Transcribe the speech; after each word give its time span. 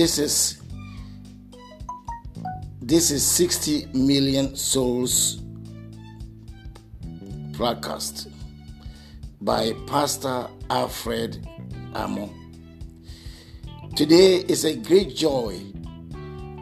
this 0.00 0.18
is 0.18 0.62
this 2.80 3.10
is 3.10 3.22
60 3.22 3.88
million 3.92 4.56
souls 4.56 5.36
broadcast 7.54 8.30
by 9.42 9.74
Pastor 9.86 10.48
Alfred 10.70 11.46
Amo. 11.92 12.32
Today 13.94 14.36
is 14.36 14.64
a 14.64 14.74
great 14.74 15.14
joy 15.14 15.60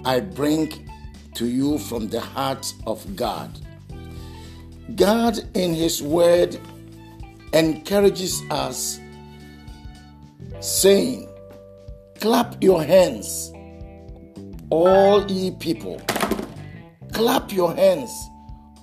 I 0.04 0.18
bring 0.18 0.90
to 1.34 1.46
you 1.46 1.78
from 1.78 2.08
the 2.08 2.20
heart 2.20 2.74
of 2.88 3.14
God. 3.14 3.56
God, 4.96 5.38
in 5.54 5.74
His 5.74 6.02
Word, 6.02 6.58
encourages 7.52 8.42
us, 8.50 8.98
saying, 10.58 11.28
Clap 12.20 12.60
your 12.60 12.82
hands, 12.82 13.52
all 14.70 15.24
ye 15.30 15.52
people. 15.52 16.00
Clap 17.12 17.52
your 17.52 17.72
hands, 17.76 18.10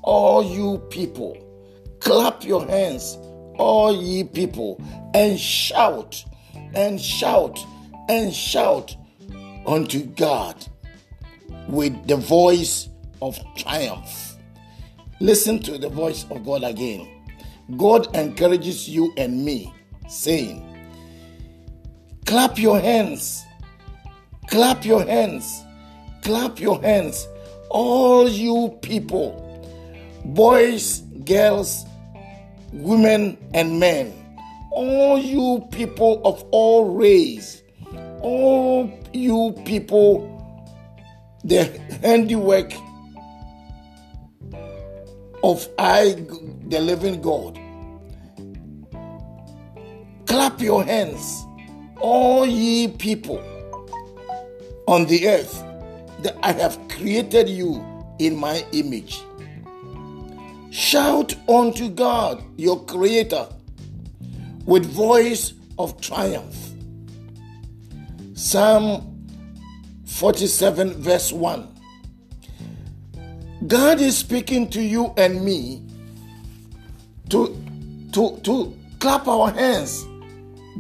all 0.04 0.42
you 0.42 0.78
people. 0.90 1.36
Clap 2.00 2.46
your 2.46 2.66
hands, 2.66 3.18
all 3.58 3.94
ye 3.94 4.24
people, 4.24 4.82
and 5.14 5.38
shout, 5.38 6.24
and 6.74 7.00
shout, 7.02 7.60
and 8.08 8.34
shout 8.34 8.96
unto 9.68 10.06
God 10.06 10.66
with 11.68 12.08
the 12.08 12.16
voice 12.16 12.88
of 13.22 13.38
triumph. 13.58 14.38
Listen 15.20 15.60
to 15.60 15.78
the 15.78 15.90
voice 15.90 16.26
of 16.32 16.46
God 16.46 16.64
again. 16.64 17.06
God 17.76 18.16
encourages 18.16 18.88
you 18.88 19.14
and 19.18 19.44
me, 19.44 19.74
saying, 20.08 20.75
Clap 22.26 22.58
your 22.58 22.80
hands, 22.80 23.46
clap 24.48 24.84
your 24.84 25.06
hands, 25.06 25.64
clap 26.24 26.60
your 26.60 26.82
hands, 26.82 27.28
all 27.70 28.28
you 28.28 28.76
people, 28.82 29.32
boys, 30.26 31.02
girls, 31.24 31.86
women, 32.74 33.38
and 33.54 33.80
men, 33.80 34.12
all 34.72 35.20
you 35.20 35.68
people 35.72 36.20
of 36.26 36.44
all 36.50 36.86
race, 36.86 37.62
all 38.22 38.92
you 39.14 39.54
people, 39.66 40.32
the 41.44 41.66
handiwork 42.02 42.74
of 45.44 45.68
I, 45.78 46.16
the 46.70 46.80
living 46.82 47.22
God. 47.22 47.60
Clap 50.26 50.60
your 50.60 50.84
hands, 50.84 51.45
all 52.00 52.46
ye 52.46 52.88
people 52.88 53.44
on 54.88 55.06
the 55.06 55.28
earth, 55.28 55.64
that 56.22 56.38
I 56.44 56.52
have 56.54 56.80
created 56.88 57.50
you 57.50 57.84
in 58.20 58.36
my 58.36 58.66
image. 58.72 59.22
Shout 60.72 61.36
unto 61.48 61.90
God, 61.90 62.44
your 62.58 62.84
Creator, 62.86 63.48
with 64.66 64.86
voice 64.86 65.54
of 65.78 66.00
triumph. 66.02 66.72
Psalm 68.34 69.16
47, 70.06 71.02
verse 71.02 71.32
1. 71.32 71.68
God 73.68 74.02
is 74.02 74.18
speaking 74.18 74.70
to 74.70 74.82
you 74.82 75.14
and 75.18 75.44
me 75.44 75.82
to, 77.30 77.58
to, 78.12 78.38
to 78.44 78.78
clap 79.00 79.28
our 79.28 79.52
hands, 79.52 80.06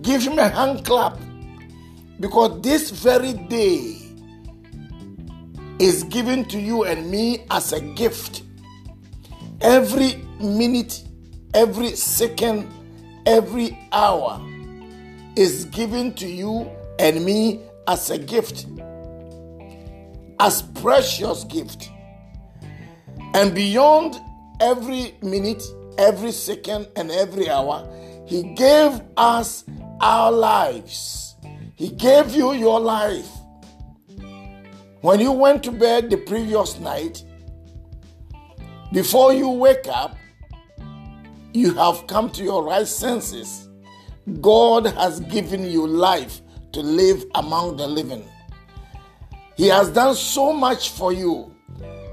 give 0.01 0.21
Him 0.21 0.39
a 0.39 0.49
hand 0.49 0.85
clap, 0.85 1.17
because 2.19 2.61
this 2.61 2.91
very 2.91 3.33
day 3.33 3.97
is 5.80 6.03
given 6.05 6.45
to 6.45 6.59
you 6.59 6.86
and 6.86 7.09
me 7.11 7.45
as 7.52 7.73
a 7.73 7.81
gift. 7.81 8.43
Every 9.61 10.15
minute, 10.39 11.03
every 11.53 11.95
second, 11.95 12.71
every 13.25 13.77
hour 13.92 14.42
is 15.36 15.65
given 15.65 16.14
to 16.14 16.27
you 16.27 16.70
and 16.99 17.25
me 17.25 17.61
as 17.87 18.09
a 18.09 18.17
gift, 18.17 18.67
as 20.39 20.61
precious 20.61 21.43
gift. 21.45 21.89
And 23.33 23.53
beyond 23.53 24.15
every 24.61 25.15
minute, 25.21 25.64
every 25.97 26.31
second, 26.31 26.87
and 26.95 27.11
every 27.11 27.49
hour, 27.49 27.86
He 28.25 28.43
gave 28.53 29.02
us 29.17 29.65
our 30.02 30.32
lives. 30.32 31.36
He 31.76 31.89
gave 31.89 32.32
you 32.32 32.54
your 32.54 32.80
life. 32.80 33.30
When 35.02 35.20
you 35.20 35.32
went 35.32 35.64
to 35.64 35.72
bed 35.72 36.10
the 36.10 36.17
previous 36.17 36.80
night, 36.80 37.23
before 38.92 39.33
you 39.33 39.50
wake 39.50 39.88
up, 39.88 40.16
you 41.54 41.73
have 41.73 42.08
come 42.08 42.30
to 42.32 42.44
your 42.44 42.64
right 42.64 42.88
senses. 42.88 43.70
God 44.42 44.86
has 44.88 45.20
given 45.22 45.64
you 45.64 45.86
life 45.86 46.42
to 46.73 46.82
live 46.82 47.23
among 47.36 47.77
the 47.77 47.88
living. 47.88 48.27
He 49.56 49.67
has 49.67 49.89
done 49.89 50.16
so 50.16 50.52
much 50.52 50.89
for 50.89 51.14
you. 51.14 51.54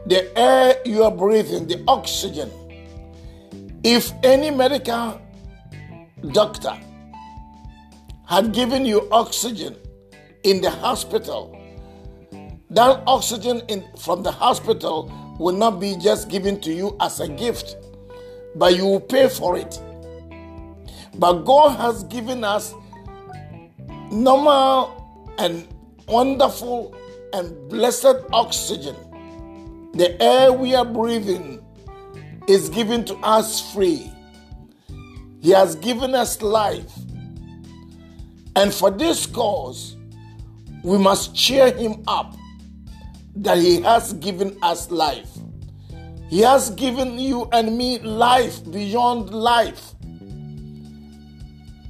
The 0.07 0.37
air 0.39 0.77
you 0.85 1.05
are 1.05 1.11
breathing, 1.11 1.67
the 1.67 1.83
oxygen. 1.89 2.51
If 3.85 4.13
any 4.23 4.51
medical 4.51 5.21
doctor 6.33 6.79
had 8.27 8.53
given 8.53 8.85
you 8.87 9.09
oxygen 9.11 9.77
in 10.45 10.61
the 10.61 10.71
hospital, 10.71 11.59
that 12.71 13.03
oxygen 13.07 13.63
in, 13.69 13.85
from 13.99 14.23
the 14.23 14.33
hospital 14.33 15.13
will 15.39 15.55
not 15.55 15.81
be 15.81 15.97
just 15.97 16.29
given 16.29 16.61
to 16.61 16.73
you 16.73 16.97
as 17.01 17.21
a 17.21 17.29
gift, 17.29 17.77
but 18.57 18.77
you 18.77 18.85
will 18.85 19.01
pay 19.01 19.29
for 19.29 19.57
it. 19.57 19.81
But 21.17 21.43
God 21.45 21.77
has 21.79 22.05
given 22.05 22.45
us 22.45 22.75
normal 24.11 25.35
and 25.39 25.67
wonderful 26.09 26.95
and 27.33 27.69
blessed 27.69 28.17
oxygen. 28.33 28.97
The 29.95 30.21
air 30.23 30.53
we 30.53 30.75
are 30.75 30.85
breathing 30.85 31.63
is 32.49 32.69
given 32.69 33.05
to 33.07 33.17
us 33.17 33.73
free. 33.73 34.11
He 35.41 35.51
has 35.51 35.77
given 35.77 36.15
us 36.15 36.41
life. 36.41 36.91
And 38.57 38.73
for 38.73 38.91
this 38.91 39.27
cause, 39.27 39.97
we 40.83 40.99
must 40.99 41.35
cheer 41.35 41.73
him 41.73 42.03
up 42.07 42.35
that 43.37 43.59
he 43.59 43.81
has 43.83 44.13
given 44.15 44.57
us 44.63 44.91
life. 44.91 45.31
He 46.29 46.41
has 46.41 46.71
given 46.71 47.19
you 47.19 47.49
and 47.53 47.77
me 47.77 47.99
life 47.99 48.65
beyond 48.71 49.31
life. 49.31 49.93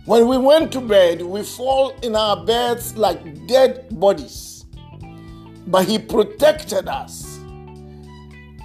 When 0.04 0.26
we 0.26 0.36
went 0.36 0.72
to 0.72 0.80
bed, 0.80 1.22
we 1.22 1.44
fall 1.44 1.90
in 2.02 2.16
our 2.16 2.44
beds 2.44 2.96
like 2.96 3.46
dead 3.46 3.86
bodies. 4.00 4.64
But 5.68 5.86
He 5.86 6.00
protected 6.00 6.88
us. 6.88 7.38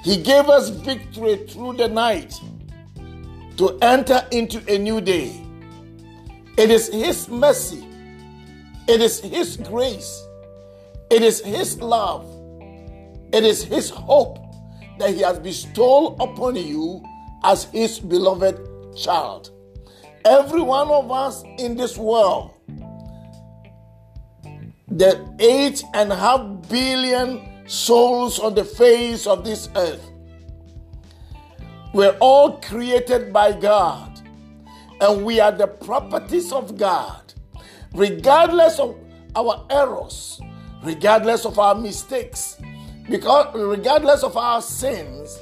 He 0.03 0.17
gave 0.17 0.49
us 0.49 0.69
victory 0.69 1.45
through 1.47 1.73
the 1.73 1.89
night 1.89 2.33
to 3.57 3.77
enter 3.83 4.25
into 4.31 4.63
a 4.67 4.79
new 4.79 4.99
day. 4.99 5.46
It 6.57 6.71
is 6.71 6.87
His 6.87 7.29
mercy, 7.29 7.85
it 8.87 8.99
is 8.99 9.19
His 9.19 9.57
grace, 9.57 10.25
it 11.11 11.21
is 11.21 11.39
His 11.41 11.79
love, 11.79 12.25
it 13.31 13.43
is 13.43 13.63
His 13.63 13.91
hope 13.91 14.39
that 14.97 15.11
He 15.11 15.21
has 15.21 15.37
bestowed 15.37 16.15
upon 16.19 16.55
you 16.55 17.03
as 17.43 17.65
His 17.65 17.99
beloved 17.99 18.57
child. 18.97 19.51
Every 20.25 20.61
one 20.61 20.89
of 20.89 21.11
us 21.11 21.43
in 21.59 21.77
this 21.77 21.95
world, 21.95 22.51
the 24.87 25.35
eight 25.39 25.83
and 25.93 26.11
a 26.11 26.15
half 26.15 26.67
billion 26.69 27.67
souls 27.67 28.39
on 28.39 28.55
the 28.55 28.65
face 28.65 29.27
of 29.27 29.45
this 29.45 29.69
earth, 29.75 30.09
we're 31.93 32.17
all 32.19 32.59
created 32.61 33.31
by 33.31 33.51
God, 33.51 34.16
and 35.01 35.25
we 35.25 35.39
are 35.39 35.51
the 35.51 35.67
properties 35.67 36.51
of 36.51 36.77
God, 36.77 37.33
regardless 37.93 38.79
of 38.79 38.95
our 39.35 39.65
errors, 39.69 40.41
regardless 40.83 41.45
of 41.45 41.59
our 41.59 41.75
mistakes, 41.75 42.57
because 43.09 43.53
regardless 43.55 44.23
of 44.23 44.35
our 44.35 44.61
sins, 44.61 45.37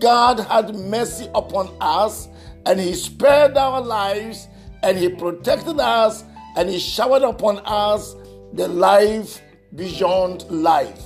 God 0.00 0.40
had 0.40 0.74
mercy 0.74 1.28
upon 1.34 1.74
us 1.80 2.28
and 2.66 2.80
He 2.80 2.94
spared 2.94 3.56
our 3.56 3.80
lives 3.80 4.48
and 4.82 4.98
He 4.98 5.08
protected 5.08 5.78
us 5.78 6.24
and 6.56 6.68
He 6.68 6.78
showered 6.78 7.22
upon 7.22 7.60
us 7.64 8.14
the 8.52 8.68
life 8.68 9.40
beyond 9.74 10.42
life. 10.50 11.02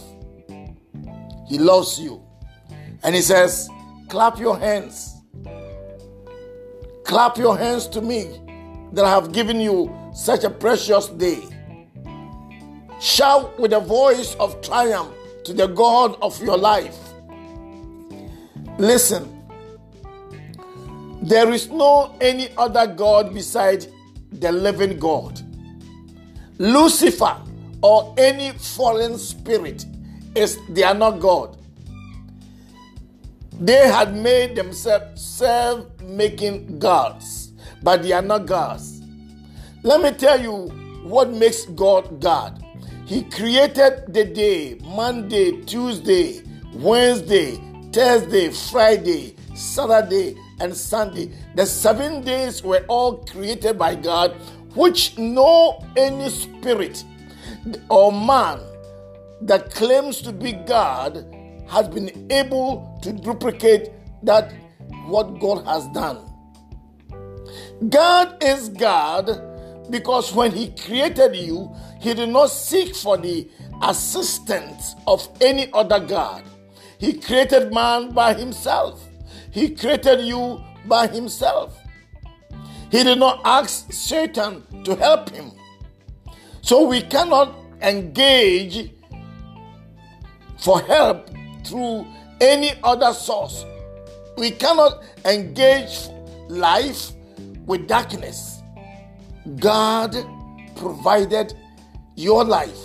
He 1.49 1.59
loves 1.59 2.01
you. 2.01 2.23
And 3.03 3.15
He 3.15 3.21
says, 3.23 3.69
Clap 4.09 4.39
your 4.39 4.59
hands. 4.59 5.20
Clap 7.11 7.39
your 7.39 7.59
hands 7.59 7.89
to 7.89 8.01
me 8.01 8.41
that 8.93 9.05
I 9.05 9.11
have 9.11 9.33
given 9.33 9.59
you 9.59 9.93
such 10.15 10.45
a 10.45 10.49
precious 10.49 11.09
day. 11.09 11.43
Shout 13.01 13.59
with 13.59 13.73
a 13.73 13.81
voice 13.81 14.37
of 14.37 14.63
triumph 14.63 15.13
to 15.43 15.53
the 15.53 15.67
God 15.67 16.17
of 16.23 16.41
your 16.41 16.57
life. 16.57 16.97
Listen, 18.79 19.43
there 21.21 21.53
is 21.53 21.69
no 21.69 22.15
any 22.21 22.51
other 22.57 22.87
God 22.87 23.35
beside 23.35 23.85
the 24.31 24.53
living 24.53 24.97
God. 24.97 25.41
Lucifer 26.59 27.43
or 27.83 28.15
any 28.19 28.53
fallen 28.53 29.19
spirit 29.19 29.85
is 30.37 30.61
they 30.69 30.85
are 30.85 30.95
not 30.95 31.19
God. 31.19 31.60
They 33.61 33.89
had 33.89 34.17
made 34.17 34.57
themselves 34.57 35.21
self 35.21 35.85
making 36.01 36.79
gods, 36.79 37.53
but 37.83 38.03
they 38.03 38.13
are 38.13 38.23
not 38.23 38.47
gods. 38.47 39.03
Let 39.83 40.01
me 40.01 40.13
tell 40.13 40.41
you 40.41 40.69
what 41.05 41.31
makes 41.31 41.67
God 41.67 42.21
God. 42.23 42.65
He 43.05 43.23
created 43.25 44.15
the 44.15 44.25
day 44.25 44.79
Monday, 44.83 45.61
Tuesday, 45.65 46.43
Wednesday, 46.75 47.61
Thursday, 47.93 48.49
Friday, 48.49 49.37
Saturday, 49.55 50.37
and 50.61 50.75
Sunday. 50.75 51.31
The 51.55 51.67
seven 51.67 52.23
days 52.23 52.63
were 52.63 52.85
all 52.89 53.19
created 53.27 53.79
by 53.79 53.95
God, 53.95 54.33
which 54.75 55.19
no 55.19 55.85
any 55.99 56.31
spirit 56.31 57.05
or 57.91 58.11
man 58.11 58.61
that 59.43 59.71
claims 59.71 60.23
to 60.23 60.33
be 60.33 60.53
God 60.53 61.27
has 61.71 61.89
been 61.89 62.27
able 62.31 62.99
to 63.03 63.13
duplicate 63.13 63.91
that 64.23 64.53
what 65.07 65.39
God 65.39 65.65
has 65.65 65.87
done. 65.89 66.27
God 67.89 68.43
is 68.43 68.69
God 68.69 69.91
because 69.91 70.33
when 70.33 70.53
He 70.53 70.69
created 70.73 71.37
you, 71.37 71.75
He 72.01 72.13
did 72.15 72.29
not 72.29 72.49
seek 72.49 72.95
for 72.95 73.17
the 73.17 73.49
assistance 73.83 74.95
of 75.07 75.27
any 75.41 75.73
other 75.73 76.01
God. 76.01 76.45
He 76.99 77.15
created 77.15 77.73
man 77.73 78.13
by 78.13 78.35
Himself, 78.35 79.09
He 79.51 79.71
created 79.71 80.21
you 80.21 80.63
by 80.87 81.07
Himself. 81.07 81.79
He 82.91 83.05
did 83.05 83.19
not 83.19 83.41
ask 83.45 83.93
Satan 83.93 84.65
to 84.85 84.97
help 84.97 85.31
Him. 85.31 85.53
So 86.63 86.87
we 86.87 87.03
cannot 87.03 87.55
engage 87.81 88.93
for 90.59 90.81
help 90.83 91.31
through 91.65 92.07
any 92.41 92.73
other 92.83 93.13
source. 93.13 93.65
We 94.37 94.51
cannot 94.51 95.03
engage 95.25 96.09
life 96.49 97.13
with 97.67 97.87
darkness. 97.87 98.63
God 99.59 100.17
provided 100.77 101.55
your 102.17 102.45
life, 102.45 102.79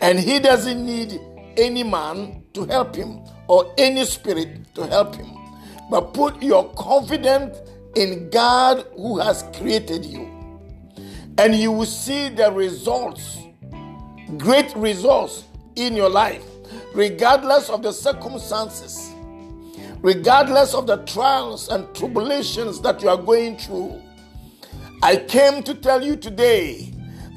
and 0.00 0.18
He 0.18 0.38
doesn't 0.38 0.84
need 0.84 1.20
any 1.56 1.82
man 1.82 2.44
to 2.54 2.64
help 2.66 2.94
Him 2.94 3.20
or 3.48 3.72
any 3.78 4.04
spirit 4.04 4.74
to 4.74 4.86
help 4.86 5.14
Him. 5.14 5.36
But 5.90 6.12
put 6.12 6.42
your 6.42 6.72
confidence 6.74 7.58
in 7.96 8.30
God 8.30 8.86
who 8.94 9.18
has 9.18 9.44
created 9.56 10.04
you, 10.04 10.28
and 11.38 11.54
you 11.54 11.72
will 11.72 11.86
see 11.86 12.28
the 12.28 12.52
results, 12.52 13.38
great 14.36 14.74
results 14.76 15.44
in 15.76 15.96
your 15.96 16.10
life 16.10 16.44
regardless 16.94 17.70
of 17.70 17.82
the 17.82 17.92
circumstances, 17.92 19.12
regardless 20.00 20.74
of 20.74 20.86
the 20.86 20.98
trials 21.04 21.68
and 21.68 21.92
tribulations 21.94 22.80
that 22.80 23.02
you 23.02 23.08
are 23.08 23.16
going 23.16 23.56
through. 23.56 24.00
I 25.02 25.16
came 25.16 25.62
to 25.62 25.74
tell 25.74 26.02
you 26.02 26.16
today 26.16 26.92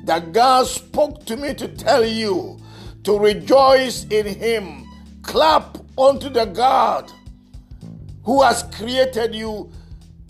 that 0.06 0.32
God 0.32 0.66
spoke 0.68 1.26
to 1.26 1.38
me 1.38 1.54
to 1.54 1.68
tell 1.68 2.06
you 2.06 2.58
to 3.04 3.18
rejoice 3.20 4.06
in 4.06 4.26
Him. 4.26 4.88
Clap 5.22 5.78
unto 5.98 6.30
the 6.30 6.46
God 6.46 7.12
who 8.24 8.42
has 8.42 8.64
created 8.76 9.36
you 9.36 9.72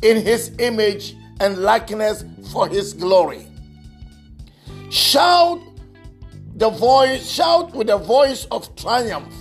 in 0.01 0.21
His 0.21 0.51
image 0.59 1.15
and 1.39 1.59
likeness 1.59 2.25
for 2.51 2.68
His 2.68 2.94
glory. 2.94 3.47
Shout 4.89 5.62
the 6.62 6.69
voice, 6.69 7.28
shout 7.28 7.74
with 7.74 7.88
the 7.88 7.98
voice 7.98 8.46
of 8.52 8.75
triumph 8.75 9.34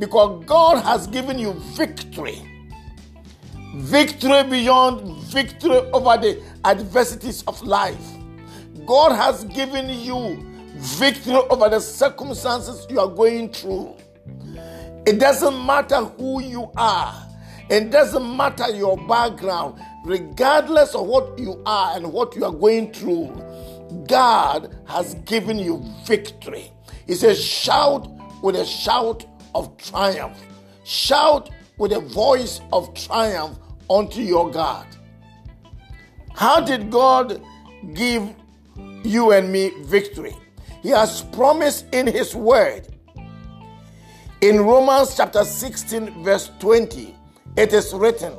because 0.00 0.44
God 0.46 0.82
has 0.82 1.06
given 1.06 1.38
you 1.38 1.52
victory. 1.76 2.42
Victory 3.76 4.42
beyond 4.42 5.16
victory 5.26 5.76
over 5.92 6.20
the 6.20 6.42
adversities 6.64 7.44
of 7.44 7.62
life. 7.62 8.04
God 8.84 9.14
has 9.14 9.44
given 9.44 9.88
you 9.88 10.44
victory 10.74 11.34
over 11.34 11.68
the 11.68 11.78
circumstances 11.78 12.84
you 12.90 12.98
are 12.98 13.14
going 13.14 13.52
through. 13.52 13.94
It 15.06 15.20
doesn't 15.20 15.64
matter 15.64 16.02
who 16.18 16.42
you 16.42 16.68
are, 16.76 17.14
it 17.70 17.92
doesn't 17.92 18.36
matter 18.36 18.74
your 18.74 18.96
background, 19.06 19.80
regardless 20.04 20.96
of 20.96 21.06
what 21.06 21.38
you 21.38 21.62
are 21.64 21.96
and 21.96 22.12
what 22.12 22.34
you 22.34 22.44
are 22.44 22.52
going 22.52 22.92
through. 22.92 23.45
God 24.06 24.76
has 24.86 25.14
given 25.26 25.58
you 25.58 25.84
victory. 26.04 26.72
He 27.06 27.14
says, 27.14 27.42
Shout 27.42 28.08
with 28.42 28.56
a 28.56 28.64
shout 28.64 29.24
of 29.54 29.76
triumph. 29.76 30.38
Shout 30.84 31.50
with 31.78 31.92
a 31.92 32.00
voice 32.00 32.60
of 32.72 32.92
triumph 32.94 33.58
unto 33.88 34.20
your 34.20 34.50
God. 34.50 34.86
How 36.34 36.60
did 36.60 36.90
God 36.90 37.42
give 37.94 38.28
you 39.04 39.32
and 39.32 39.50
me 39.50 39.72
victory? 39.84 40.36
He 40.82 40.90
has 40.90 41.22
promised 41.22 41.86
in 41.92 42.06
His 42.06 42.34
word. 42.34 42.88
In 44.42 44.60
Romans 44.60 45.16
chapter 45.16 45.44
16, 45.44 46.22
verse 46.22 46.50
20, 46.60 47.16
it 47.56 47.72
is 47.72 47.94
written, 47.94 48.34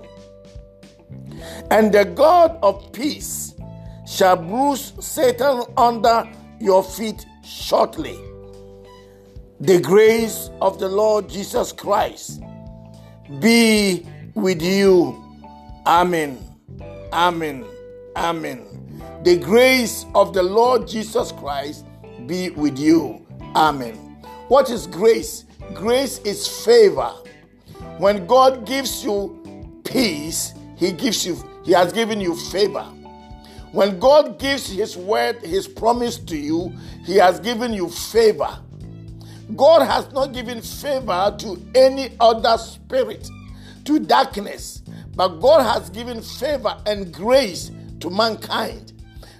And 1.72 1.92
the 1.92 2.06
God 2.06 2.58
of 2.62 2.92
peace 2.94 3.56
shall 4.08 4.38
bruise 4.38 4.94
Satan 5.00 5.64
under 5.76 6.28
your 6.60 6.84
feet 6.84 7.26
shortly. 7.44 8.18
The 9.60 9.82
grace 9.82 10.50
of 10.62 10.80
the 10.80 10.88
Lord 10.88 11.30
Jesus 11.30 11.72
Christ 11.72 12.42
be 13.40 14.06
with 14.34 14.62
you. 14.62 15.24
Amen. 15.86 16.38
Amen. 17.12 17.66
Amen. 18.16 18.66
The 19.24 19.38
grace 19.38 20.06
of 20.16 20.34
the 20.34 20.44
Lord 20.44 20.88
Jesus 20.88 21.32
Christ 21.32 21.86
be 22.26 22.52
with 22.52 22.80
you. 22.80 23.26
Amen. 23.56 23.96
What 24.48 24.70
is 24.70 24.88
grace? 24.88 25.46
Grace 25.74 26.20
is 26.20 26.48
favor. 26.66 27.12
When 27.98 28.26
God 28.26 28.66
gives 28.66 29.04
you 29.04 29.82
peace, 29.84 30.54
He 30.78 30.92
gives 30.92 31.26
you, 31.26 31.38
He 31.66 31.74
has 31.74 31.92
given 31.92 32.22
you 32.22 32.36
favor. 32.36 32.86
When 33.72 34.00
God 34.00 34.40
gives 34.40 34.70
His 34.70 34.96
word, 34.96 35.38
His 35.42 35.68
promise 35.68 36.18
to 36.18 36.38
you, 36.38 36.74
He 37.06 37.16
has 37.16 37.40
given 37.40 37.74
you 37.74 37.90
favor. 37.90 38.60
God 39.56 39.86
has 39.88 40.12
not 40.12 40.34
given 40.34 40.62
favor 40.62 41.36
to 41.40 41.66
any 41.76 42.16
other 42.20 42.58
spirit, 42.58 43.30
to 43.86 44.00
darkness, 44.00 44.84
but 45.16 45.40
God 45.40 45.64
has 45.64 45.90
given 45.90 46.22
favor 46.22 46.78
and 46.86 47.14
grace 47.14 47.72
to 48.00 48.10
mankind 48.10 48.94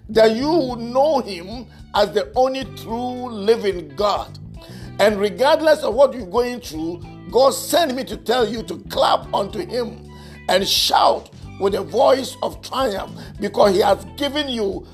that 0.10 0.32
you 0.32 0.76
know 0.78 1.20
Him 1.20 1.68
as 1.96 2.12
the 2.14 2.32
only 2.36 2.64
true 2.78 3.30
living 3.30 3.90
God. 3.96 4.38
And 5.00 5.20
regardless 5.20 5.84
of 5.84 5.94
what 5.94 6.14
you're 6.14 6.26
going 6.26 6.62
through, 6.62 7.04
God 7.30 7.52
sent 7.52 7.94
me 7.96 8.04
to 8.06 8.18
tell 8.18 8.48
you 8.48 8.64
to 8.64 8.78
clap 8.90 9.32
unto 9.34 9.60
Him 9.60 10.10
and 10.50 10.68
shout 10.68 11.30
with 11.60 11.76
a 11.76 11.82
voice 11.84 12.36
of 12.44 12.62
triumph 12.62 13.12
because 13.40 13.74
he 13.74 13.82
has 13.82 14.06
given 14.18 14.50
you 14.50 14.86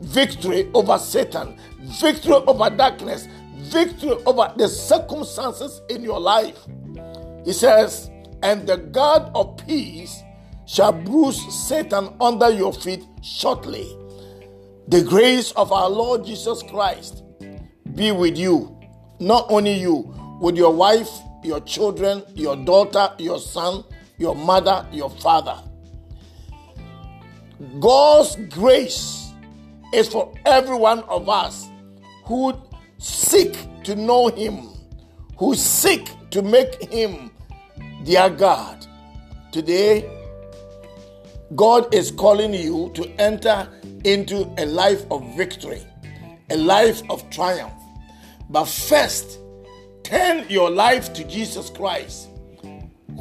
victory 0.00 0.68
over 0.74 0.98
Satan, 0.98 1.58
victory 2.00 2.34
over 2.34 2.70
darkness, 2.70 3.26
victory 3.56 4.16
over 4.26 4.52
the 4.56 4.68
circumstances 4.68 5.80
in 5.90 6.02
your 6.02 6.20
life. 6.20 6.58
He 7.44 7.52
says, 7.52 8.10
And 8.42 8.66
the 8.66 8.76
God 8.76 9.30
of 9.34 9.56
peace 9.66 10.22
shall 10.66 10.92
bruise 10.92 11.40
Satan 11.54 12.14
under 12.20 12.50
your 12.50 12.72
feet 12.72 13.04
shortly. 13.22 13.86
The 14.88 15.02
grace 15.02 15.52
of 15.52 15.72
our 15.72 15.88
Lord 15.88 16.24
Jesus 16.24 16.62
Christ 16.62 17.22
be 17.94 18.12
with 18.12 18.38
you, 18.38 18.78
not 19.20 19.46
only 19.50 19.74
you, 19.74 20.14
with 20.40 20.56
your 20.56 20.72
wife, 20.72 21.10
your 21.42 21.60
children, 21.60 22.22
your 22.34 22.56
daughter, 22.56 23.12
your 23.18 23.38
son, 23.38 23.84
your 24.18 24.34
mother, 24.34 24.86
your 24.92 25.10
father. 25.10 25.67
God's 27.80 28.36
grace 28.50 29.32
is 29.92 30.08
for 30.08 30.32
every 30.44 30.76
one 30.76 31.00
of 31.04 31.28
us 31.28 31.68
who 32.24 32.54
seek 32.98 33.56
to 33.84 33.96
know 33.96 34.28
Him, 34.28 34.68
who 35.36 35.54
seek 35.54 36.08
to 36.30 36.42
make 36.42 36.90
Him 36.92 37.30
their 38.04 38.30
God. 38.30 38.86
Today, 39.50 40.08
God 41.56 41.92
is 41.94 42.10
calling 42.10 42.54
you 42.54 42.90
to 42.94 43.08
enter 43.20 43.68
into 44.04 44.52
a 44.58 44.66
life 44.66 45.04
of 45.10 45.36
victory, 45.36 45.82
a 46.50 46.56
life 46.56 47.02
of 47.10 47.28
triumph, 47.30 47.72
But 48.50 48.64
first, 48.64 49.38
turn 50.04 50.46
your 50.48 50.70
life 50.70 51.12
to 51.14 51.24
Jesus 51.24 51.70
Christ, 51.70 52.28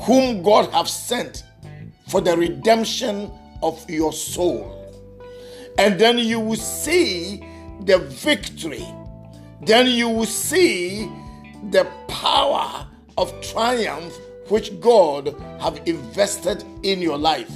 whom 0.02 0.42
God 0.42 0.70
have 0.72 0.88
sent 0.88 1.44
for 2.08 2.22
the 2.22 2.38
redemption 2.38 3.32
of 3.62 3.88
your 3.90 4.14
soul. 4.14 4.74
And 5.78 6.00
then 6.00 6.18
you 6.18 6.40
will 6.40 6.56
see 6.58 7.44
the 7.82 8.00
victory. 8.00 8.86
Then 9.62 9.88
you 9.88 10.10
will 10.10 10.26
see 10.26 11.10
the 11.72 11.86
power 12.08 12.88
of 13.18 13.40
triumph 13.42 14.14
which 14.50 14.80
God 14.80 15.36
have 15.60 15.82
invested 15.86 16.64
in 16.84 17.02
your 17.02 17.18
life. 17.18 17.52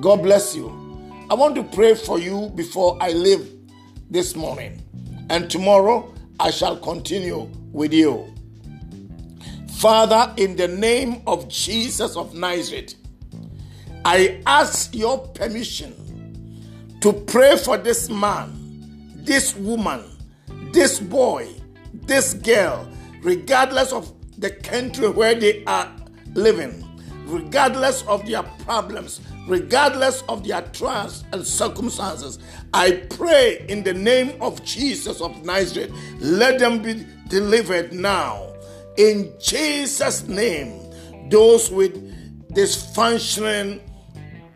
God 0.00 0.22
bless 0.22 0.54
you. 0.54 0.68
I 1.30 1.34
want 1.34 1.54
to 1.56 1.62
pray 1.62 1.94
for 1.94 2.18
you 2.18 2.50
before 2.54 2.98
I 3.00 3.10
leave 3.10 3.50
this 4.10 4.36
morning. 4.36 4.82
And 5.30 5.50
tomorrow 5.50 6.14
I 6.38 6.50
shall 6.50 6.76
continue 6.76 7.50
with 7.72 7.92
you. 7.92 8.32
Father, 9.78 10.32
in 10.36 10.56
the 10.56 10.68
name 10.68 11.22
of 11.26 11.48
Jesus 11.48 12.16
of 12.16 12.34
Nazareth, 12.34 12.94
I 14.04 14.42
ask 14.46 14.94
your 14.94 15.18
permission 15.28 15.94
to 17.00 17.12
pray 17.12 17.56
for 17.56 17.78
this 17.78 18.10
man, 18.10 19.12
this 19.24 19.56
woman, 19.56 20.04
this 20.72 21.00
boy, 21.00 21.48
this 21.92 22.34
girl, 22.34 22.86
regardless 23.22 23.92
of 23.92 24.12
the 24.38 24.50
country 24.50 25.08
where 25.08 25.34
they 25.34 25.64
are 25.64 25.90
living, 26.34 26.84
regardless 27.24 28.02
of 28.02 28.26
their 28.26 28.42
problems, 28.42 29.22
regardless 29.48 30.22
of 30.28 30.46
their 30.46 30.60
trials 30.60 31.24
and 31.32 31.46
circumstances. 31.46 32.38
I 32.74 33.06
pray 33.08 33.64
in 33.68 33.84
the 33.84 33.94
name 33.94 34.40
of 34.42 34.62
Jesus 34.64 35.22
of 35.22 35.44
Nazareth, 35.46 35.92
let 36.20 36.58
them 36.58 36.82
be 36.82 37.06
delivered 37.28 37.94
now. 37.94 38.52
In 38.98 39.32
Jesus' 39.40 40.28
name, 40.28 40.78
those 41.30 41.70
with 41.70 41.94
dysfunctioning 42.54 43.80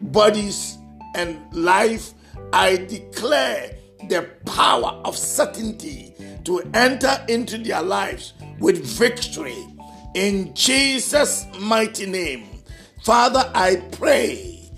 bodies 0.01 0.79
and 1.15 1.39
life, 1.53 2.15
I 2.53 2.77
declare 2.77 3.75
the 4.09 4.29
power 4.47 5.01
of 5.05 5.17
certainty 5.17 6.15
to 6.45 6.63
enter 6.75 7.25
into 7.29 7.59
their 7.59 7.83
lives 7.83 8.35
with 8.59 8.85
victory 8.85 9.67
in 10.15 10.55
Jesus' 10.55 11.47
mighty 11.61 12.07
name. 12.07 12.47
Father, 13.03 13.51
I 13.55 13.77
pray 13.93 14.71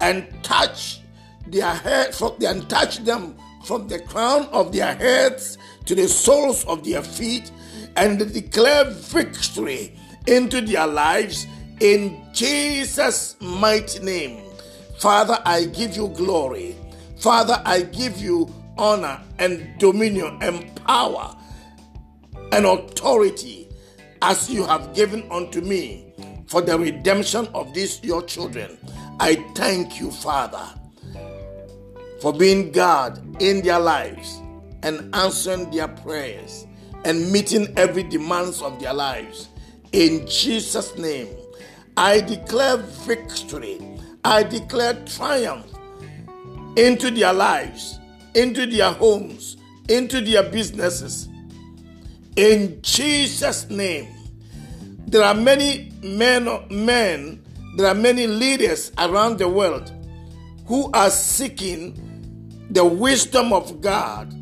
and 0.00 0.26
touch 0.42 1.00
their 1.46 1.74
head 1.74 2.14
from 2.14 2.34
and 2.44 2.68
touch 2.68 2.98
them 2.98 3.36
from 3.64 3.88
the 3.88 4.00
crown 4.00 4.46
of 4.52 4.72
their 4.72 4.94
heads 4.94 5.56
to 5.86 5.94
the 5.94 6.08
soles 6.08 6.64
of 6.66 6.84
their 6.84 7.02
feet 7.02 7.50
and 7.96 8.18
declare 8.32 8.84
victory 8.90 9.96
into 10.26 10.60
their 10.60 10.86
lives 10.86 11.46
in 11.80 12.22
Jesus' 12.32 13.36
mighty 13.40 14.00
name. 14.00 14.43
Father, 14.98 15.38
I 15.44 15.64
give 15.66 15.96
you 15.96 16.08
glory. 16.08 16.76
Father, 17.18 17.60
I 17.64 17.82
give 17.82 18.20
you 18.20 18.52
honor 18.76 19.20
and 19.38 19.78
dominion 19.78 20.38
and 20.40 20.74
power 20.84 21.36
and 22.52 22.64
authority 22.66 23.68
as 24.22 24.48
you 24.50 24.64
have 24.64 24.94
given 24.94 25.26
unto 25.30 25.60
me 25.60 26.12
for 26.46 26.60
the 26.60 26.78
redemption 26.78 27.48
of 27.54 27.72
these 27.74 28.02
your 28.02 28.22
children. 28.22 28.78
I 29.20 29.36
thank 29.54 30.00
you, 30.00 30.10
Father, 30.10 30.64
for 32.20 32.32
being 32.32 32.72
God 32.72 33.42
in 33.42 33.62
their 33.62 33.78
lives 33.80 34.40
and 34.82 35.14
answering 35.14 35.70
their 35.70 35.88
prayers 35.88 36.66
and 37.04 37.30
meeting 37.30 37.72
every 37.76 38.02
demands 38.02 38.62
of 38.62 38.80
their 38.80 38.94
lives. 38.94 39.48
In 39.92 40.26
Jesus' 40.26 40.96
name, 40.98 41.28
I 41.96 42.20
declare 42.20 42.78
victory. 42.78 43.78
I 44.24 44.42
declare 44.42 44.94
triumph 45.04 45.66
into 46.76 47.10
their 47.10 47.32
lives, 47.32 47.98
into 48.34 48.66
their 48.66 48.90
homes, 48.92 49.56
into 49.88 50.20
their 50.20 50.42
businesses. 50.42 51.28
In 52.36 52.80
Jesus' 52.82 53.68
name, 53.68 54.08
there 55.06 55.22
are 55.22 55.34
many 55.34 55.92
men, 56.02 56.48
men, 56.70 57.44
there 57.76 57.86
are 57.86 57.94
many 57.94 58.26
leaders 58.26 58.92
around 58.98 59.38
the 59.38 59.48
world 59.48 59.92
who 60.66 60.90
are 60.92 61.10
seeking 61.10 62.00
the 62.70 62.84
wisdom 62.84 63.52
of 63.52 63.80
God, 63.80 64.32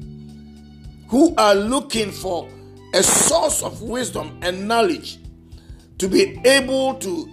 who 1.08 1.34
are 1.36 1.54
looking 1.54 2.12
for 2.12 2.48
a 2.94 3.02
source 3.02 3.62
of 3.62 3.82
wisdom 3.82 4.38
and 4.42 4.68
knowledge 4.68 5.18
to 5.98 6.08
be 6.08 6.40
able 6.44 6.94
to 6.94 7.28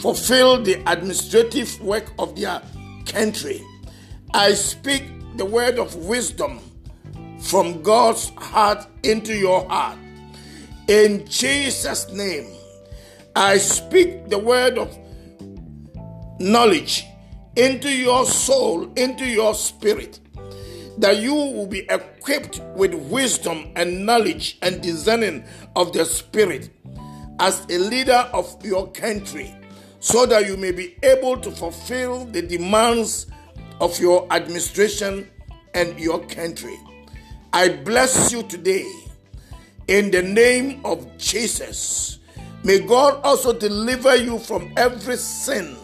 fulfill 0.00 0.62
the 0.62 0.82
administrative 0.90 1.80
work 1.80 2.12
of 2.18 2.34
their 2.34 2.62
country. 3.06 3.62
I 4.32 4.54
speak 4.54 5.04
the 5.36 5.44
word 5.44 5.78
of 5.78 5.94
wisdom 5.96 6.60
from 7.40 7.82
God's 7.82 8.30
heart 8.36 8.86
into 9.02 9.34
your 9.34 9.68
heart. 9.68 9.98
In 10.88 11.26
Jesus' 11.26 12.10
name, 12.12 12.46
I 13.36 13.58
speak 13.58 14.28
the 14.28 14.38
word 14.38 14.78
of 14.78 14.96
knowledge 16.38 17.04
into 17.56 17.90
your 17.90 18.24
soul, 18.24 18.90
into 18.94 19.24
your 19.24 19.54
spirit, 19.54 20.20
that 20.98 21.18
you 21.18 21.34
will 21.34 21.66
be 21.66 21.80
equipped 21.90 22.60
with 22.74 22.94
wisdom 22.94 23.70
and 23.76 24.06
knowledge 24.06 24.58
and 24.62 24.82
discerning 24.82 25.44
of 25.76 25.92
the 25.92 26.04
spirit 26.04 26.70
as 27.38 27.64
a 27.70 27.78
leader 27.78 28.28
of 28.32 28.64
your 28.64 28.90
country, 28.92 29.54
so 30.00 30.24
that 30.26 30.46
you 30.46 30.56
may 30.56 30.72
be 30.72 30.96
able 31.02 31.36
to 31.36 31.50
fulfill 31.50 32.24
the 32.24 32.42
demands 32.42 33.26
of 33.80 33.98
your 34.00 34.26
administration 34.32 35.30
and 35.74 35.98
your 36.00 36.24
country. 36.26 36.76
I 37.52 37.68
bless 37.68 38.32
you 38.32 38.42
today 38.44 38.90
in 39.88 40.10
the 40.10 40.22
name 40.22 40.80
of 40.84 41.06
Jesus. 41.18 42.18
May 42.64 42.80
God 42.80 43.20
also 43.24 43.52
deliver 43.52 44.16
you 44.16 44.38
from 44.38 44.72
every 44.76 45.16
sin 45.16 45.76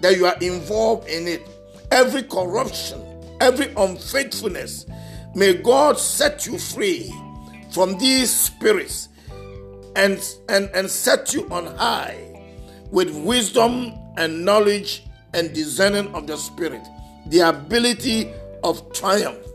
that 0.00 0.16
you 0.16 0.26
are 0.26 0.38
involved 0.40 1.08
in 1.08 1.28
it, 1.28 1.48
every 1.90 2.22
corruption, 2.22 3.02
every 3.40 3.72
unfaithfulness. 3.76 4.86
May 5.34 5.54
God 5.54 5.98
set 5.98 6.46
you 6.46 6.58
free 6.58 7.12
from 7.70 7.98
these 7.98 8.32
spirits 8.32 9.08
and, 9.94 10.20
and, 10.48 10.70
and 10.74 10.90
set 10.90 11.34
you 11.34 11.48
on 11.50 11.66
high 11.76 12.29
with 12.90 13.10
wisdom 13.24 13.92
and 14.16 14.44
knowledge 14.44 15.04
and 15.34 15.52
discerning 15.52 16.12
of 16.14 16.26
the 16.26 16.36
spirit 16.36 16.82
the 17.26 17.40
ability 17.40 18.30
of 18.64 18.92
triumph, 18.92 19.46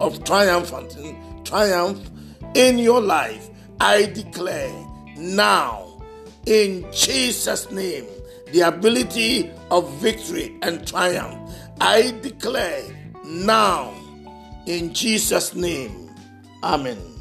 of 0.00 0.24
triumphant 0.24 0.96
triumph 1.44 2.10
in 2.54 2.78
your 2.78 3.00
life. 3.00 3.48
I 3.80 4.06
declare 4.06 4.72
now 5.16 6.00
in 6.46 6.86
Jesus' 6.92 7.70
name 7.70 8.06
the 8.52 8.60
ability 8.60 9.50
of 9.70 9.90
victory 9.94 10.56
and 10.62 10.86
triumph. 10.86 11.52
I 11.80 12.14
declare 12.22 12.82
now 13.24 13.92
in 14.66 14.94
Jesus' 14.94 15.54
name. 15.54 16.10
Amen. 16.62 17.11